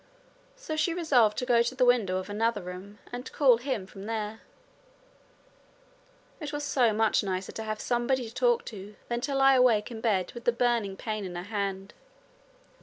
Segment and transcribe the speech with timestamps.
[0.55, 4.05] So she resolved to go to the window of another room, and call him from
[4.07, 4.41] there.
[6.39, 9.91] It was so much nicer to have somebody to talk to than to lie awake
[9.91, 11.93] in bed with the burning pain in her hand.